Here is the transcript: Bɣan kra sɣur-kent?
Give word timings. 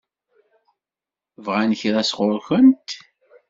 Bɣan 1.45 1.71
kra 1.79 2.01
sɣur-kent? 2.09 2.89